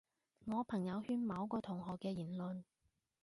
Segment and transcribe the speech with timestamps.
[0.45, 2.63] 我朋友圈某個同學嘅言論